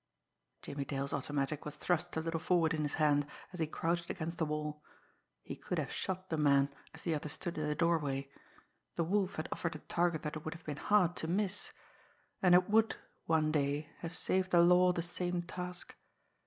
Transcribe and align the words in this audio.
Jimmie 0.63 0.85
Dale's 0.85 1.13
automatic 1.13 1.63
was 1.63 1.75
thrust 1.75 2.17
a 2.17 2.21
little 2.21 2.39
forward 2.39 2.73
in 2.73 2.81
his 2.81 2.95
hand, 2.95 3.27
as 3.53 3.59
he 3.59 3.67
crouched 3.67 4.09
against 4.09 4.39
the 4.39 4.45
wall. 4.47 4.81
He 5.43 5.55
could 5.55 5.77
have 5.77 5.91
shot 5.91 6.31
the 6.31 6.37
man, 6.37 6.73
as 6.91 7.03
the 7.03 7.13
other 7.13 7.29
stood 7.29 7.55
in 7.55 7.67
the 7.67 7.75
doorway. 7.75 8.27
The 8.95 9.03
Wolf 9.03 9.35
had 9.35 9.47
offered 9.51 9.75
a 9.75 9.77
target 9.77 10.23
that 10.23 10.35
it 10.35 10.43
would 10.43 10.55
have 10.55 10.65
been 10.65 10.77
hard 10.77 11.15
to 11.17 11.27
miss 11.27 11.71
and 12.41 12.55
it 12.55 12.67
would, 12.67 12.95
one 13.27 13.51
day, 13.51 13.91
have 13.99 14.17
saved 14.17 14.49
the 14.49 14.61
law 14.61 14.91
the 14.91 15.03
same 15.03 15.43
task! 15.43 15.95